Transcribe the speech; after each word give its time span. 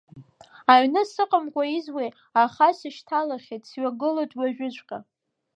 Аҩны 0.71 1.01
сыҟамкәа 1.11 1.63
изуеи, 1.77 2.09
аха 2.43 2.67
сышьҭалахьеит, 2.77 3.63
сҩагылоит 3.69 4.31
уажәыҵәҟьа. 4.39 4.99